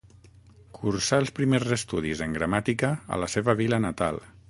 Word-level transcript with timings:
Cursà 0.77 1.19
els 1.25 1.33
primers 1.41 1.75
estudis 1.77 2.25
en 2.29 2.35
gramàtica 2.39 2.93
a 3.19 3.25
la 3.25 3.33
seva 3.37 3.61
vila 3.65 3.85
natal. 3.89 4.25